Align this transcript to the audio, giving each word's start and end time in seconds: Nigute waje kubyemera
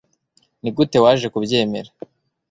Nigute 0.61 0.97
waje 1.03 1.27
kubyemera 1.33 1.89